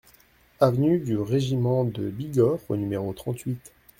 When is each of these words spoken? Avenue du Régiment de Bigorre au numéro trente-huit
Avenue 0.59 0.97
du 0.99 1.15
Régiment 1.19 1.83
de 1.83 2.09
Bigorre 2.09 2.57
au 2.69 2.75
numéro 2.75 3.13
trente-huit 3.13 3.71